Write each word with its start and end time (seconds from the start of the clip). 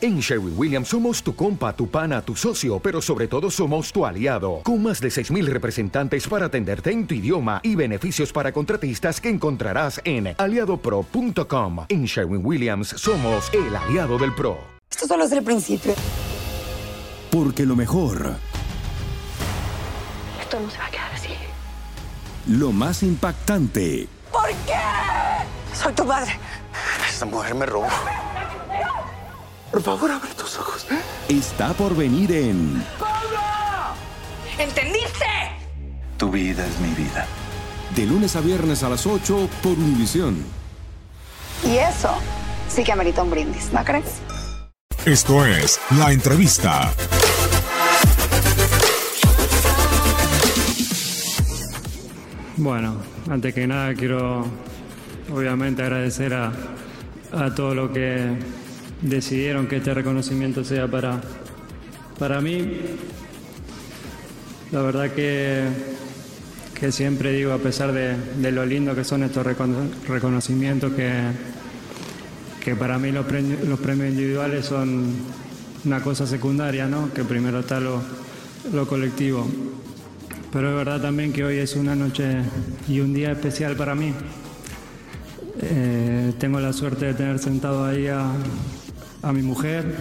En 0.00 0.20
Sherwin 0.20 0.54
Williams 0.56 0.88
somos 0.88 1.22
tu 1.24 1.34
compa, 1.34 1.72
tu 1.74 1.88
pana, 1.90 2.22
tu 2.22 2.36
socio, 2.36 2.78
pero 2.78 3.02
sobre 3.02 3.26
todo 3.26 3.50
somos 3.50 3.90
tu 3.92 4.06
aliado, 4.06 4.60
con 4.62 4.80
más 4.82 5.00
de 5.00 5.08
6.000 5.08 5.46
representantes 5.46 6.28
para 6.28 6.46
atenderte 6.46 6.92
en 6.92 7.04
tu 7.06 7.14
idioma 7.14 7.58
y 7.64 7.74
beneficios 7.74 8.32
para 8.32 8.52
contratistas 8.52 9.20
que 9.20 9.28
encontrarás 9.28 10.00
en 10.04 10.34
aliadopro.com. 10.38 11.86
En 11.88 12.04
Sherwin 12.04 12.46
Williams 12.46 12.88
somos 12.90 13.52
el 13.52 13.74
aliado 13.74 14.18
del 14.18 14.32
PRO. 14.34 14.58
Esto 14.88 15.08
solo 15.08 15.24
es 15.24 15.32
el 15.32 15.42
principio. 15.42 15.94
Porque 17.32 17.66
lo 17.66 17.74
mejor, 17.74 18.36
Esto 20.40 20.60
no 20.60 20.70
se 20.70 20.78
va 20.78 20.86
a 20.86 20.90
quedar 20.90 21.12
así. 21.12 21.30
lo 22.46 22.70
más 22.70 23.02
impactante, 23.02 24.06
¿Por 24.30 24.46
qué? 24.64 24.78
Soy 25.74 25.92
tu 25.92 26.04
madre. 26.04 26.38
Esta 27.08 27.24
mujer 27.26 27.54
me 27.56 27.66
robó. 27.66 27.88
Por 29.70 29.82
favor, 29.82 30.10
abre 30.10 30.30
tus 30.34 30.58
ojos. 30.58 30.86
está 31.28 31.72
por 31.74 31.94
venir 31.94 32.32
en 32.32 32.82
¿Entendiste? 34.58 35.26
Tu 36.16 36.30
vida 36.30 36.66
es 36.66 36.80
mi 36.80 36.92
vida. 36.94 37.26
De 37.94 38.06
lunes 38.06 38.34
a 38.34 38.40
viernes 38.40 38.82
a 38.82 38.88
las 38.88 39.06
8 39.06 39.48
por 39.62 39.72
Univisión. 39.72 40.44
Y 41.64 41.76
eso 41.76 42.10
sí 42.68 42.82
que 42.82 42.92
amerita 42.92 43.22
un 43.22 43.30
brindis, 43.30 43.72
¿no 43.72 43.84
crees? 43.84 44.20
Esto 45.04 45.44
es 45.46 45.78
La 45.98 46.12
Entrevista. 46.12 46.92
Bueno, 52.56 52.96
antes 53.30 53.54
que 53.54 53.66
nada 53.66 53.94
quiero 53.94 54.44
obviamente 55.32 55.82
agradecer 55.82 56.34
a, 56.34 56.52
a 57.32 57.54
todos 57.54 57.76
los 57.76 57.90
que 57.90 58.36
decidieron 59.02 59.66
que 59.66 59.76
este 59.76 59.94
reconocimiento 59.94 60.64
sea 60.64 60.88
para, 60.88 61.20
para 62.18 62.40
mí. 62.40 62.80
La 64.72 64.82
verdad 64.82 65.10
que, 65.12 65.64
que 66.78 66.92
siempre 66.92 67.32
digo, 67.32 67.52
a 67.52 67.58
pesar 67.58 67.92
de, 67.92 68.16
de 68.40 68.52
lo 68.52 68.66
lindo 68.66 68.94
que 68.94 69.04
son 69.04 69.22
estos 69.22 69.46
recono- 69.46 69.88
reconocimientos, 70.06 70.92
que, 70.92 71.10
que 72.62 72.74
para 72.76 72.98
mí 72.98 73.10
los 73.12 73.24
premios, 73.24 73.66
los 73.66 73.80
premios 73.80 74.10
individuales 74.10 74.66
son 74.66 75.06
una 75.84 76.02
cosa 76.02 76.26
secundaria, 76.26 76.86
¿no? 76.86 77.12
que 77.14 77.24
primero 77.24 77.60
está 77.60 77.80
lo, 77.80 78.02
lo 78.72 78.86
colectivo. 78.86 79.46
Pero 80.52 80.70
es 80.70 80.76
verdad 80.76 81.00
también 81.00 81.32
que 81.32 81.44
hoy 81.44 81.58
es 81.58 81.76
una 81.76 81.94
noche 81.94 82.24
y 82.88 83.00
un 83.00 83.14
día 83.14 83.32
especial 83.32 83.76
para 83.76 83.94
mí. 83.94 84.12
Eh, 85.60 86.32
tengo 86.38 86.60
la 86.60 86.72
suerte 86.72 87.06
de 87.06 87.14
tener 87.14 87.38
sentado 87.38 87.84
ahí 87.84 88.06
a, 88.06 88.32
a 89.22 89.32
mi 89.32 89.42
mujer 89.42 89.94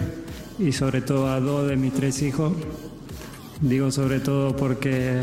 y 0.59 0.71
sobre 0.71 1.01
todo 1.01 1.27
a 1.29 1.39
dos 1.39 1.67
de 1.67 1.75
mis 1.75 1.93
tres 1.93 2.21
hijos. 2.21 2.53
Digo 3.61 3.91
sobre 3.91 4.19
todo 4.19 4.55
porque, 4.55 5.19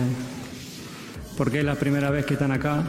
porque 1.37 1.61
es 1.61 1.65
la 1.65 1.77
primera 1.77 2.11
vez 2.11 2.27
que 2.27 2.35
están 2.35 2.53
acá. 2.53 2.85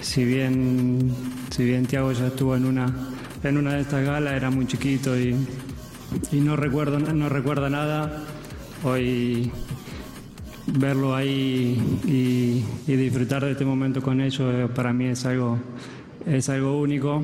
Si 0.00 0.24
bien, 0.24 1.14
si 1.50 1.64
bien 1.64 1.86
Tiago 1.86 2.12
ya 2.12 2.26
estuvo 2.26 2.56
en 2.56 2.66
una, 2.66 2.92
en 3.42 3.56
una 3.56 3.74
de 3.74 3.82
estas 3.82 4.04
galas, 4.04 4.34
era 4.34 4.50
muy 4.50 4.66
chiquito 4.66 5.18
y, 5.18 5.34
y 6.32 6.40
no, 6.40 6.56
recuerdo, 6.56 6.98
no 6.98 7.28
recuerda 7.28 7.70
nada. 7.70 8.22
Hoy 8.84 9.50
verlo 10.66 11.14
ahí 11.14 11.80
y, 12.04 12.92
disfrutar 12.92 13.44
de 13.44 13.52
este 13.52 13.64
momento 13.64 14.00
con 14.02 14.20
ellos 14.20 14.40
eh, 14.54 14.68
para 14.72 14.92
mí 14.92 15.06
es 15.06 15.24
algo, 15.24 15.58
es 16.26 16.48
algo 16.48 16.80
único, 16.80 17.22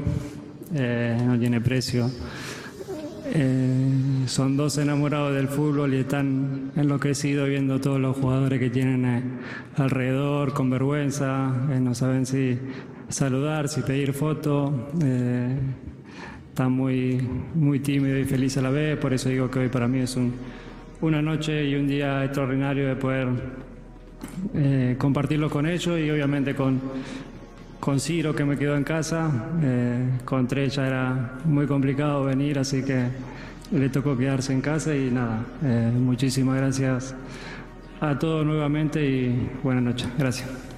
eh, 0.74 1.20
no 1.24 1.38
tiene 1.38 1.60
precio. 1.60 2.10
Eh, 3.40 4.24
son 4.26 4.56
dos 4.56 4.78
enamorados 4.78 5.32
del 5.32 5.46
fútbol 5.46 5.94
y 5.94 5.98
están 5.98 6.72
enloquecidos 6.74 7.48
viendo 7.48 7.80
todos 7.80 8.00
los 8.00 8.16
jugadores 8.16 8.58
que 8.58 8.68
tienen 8.68 9.04
eh, 9.04 9.22
alrededor 9.76 10.52
con 10.52 10.68
vergüenza, 10.68 11.54
eh, 11.70 11.78
no 11.78 11.94
saben 11.94 12.26
si 12.26 12.58
saludar, 13.08 13.68
si 13.68 13.82
pedir 13.82 14.12
foto. 14.12 14.88
están 16.48 16.72
muy, 16.72 17.20
muy 17.54 17.78
tímidos 17.78 18.18
y 18.18 18.24
felices 18.24 18.58
a 18.58 18.62
la 18.62 18.70
vez, 18.70 18.98
por 18.98 19.14
eso 19.14 19.28
digo 19.28 19.48
que 19.48 19.60
hoy 19.60 19.68
para 19.68 19.86
mí 19.86 20.00
es 20.00 20.16
un, 20.16 20.32
una 21.00 21.22
noche 21.22 21.64
y 21.64 21.76
un 21.76 21.86
día 21.86 22.24
extraordinario 22.24 22.88
de 22.88 22.96
poder 22.96 23.28
compartirlo 24.98 25.48
con 25.48 25.64
ellos 25.64 25.96
y 26.00 26.10
obviamente 26.10 26.56
con, 26.56 26.80
con 27.88 28.00
Ciro 28.00 28.34
que 28.34 28.44
me 28.44 28.58
quedó 28.58 28.76
en 28.76 28.84
casa. 28.84 29.30
Eh, 29.62 30.18
con 30.26 30.46
Tres 30.46 30.74
ya 30.74 30.86
era 30.86 31.38
muy 31.46 31.66
complicado 31.66 32.22
venir, 32.22 32.58
así 32.58 32.82
que 32.82 33.06
le 33.72 33.88
tocó 33.88 34.14
quedarse 34.14 34.52
en 34.52 34.60
casa 34.60 34.94
y 34.94 35.10
nada, 35.10 35.42
eh, 35.64 35.90
muchísimas 35.94 36.58
gracias 36.58 37.14
a 37.98 38.18
todos 38.18 38.44
nuevamente 38.44 39.02
y 39.02 39.50
buenas 39.62 39.84
noches. 39.84 40.08
Gracias. 40.18 40.77